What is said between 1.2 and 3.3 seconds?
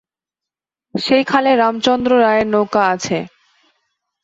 খালে রামচন্দ্র রায়ের নৌকা আছে।